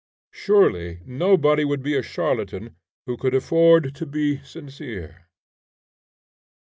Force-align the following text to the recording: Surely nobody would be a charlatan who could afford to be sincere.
Surely 0.31 0.99
nobody 1.05 1.63
would 1.63 1.83
be 1.83 1.93
a 1.95 2.01
charlatan 2.01 2.75
who 3.05 3.15
could 3.15 3.35
afford 3.35 3.93
to 3.93 4.07
be 4.07 4.41
sincere. 4.43 5.27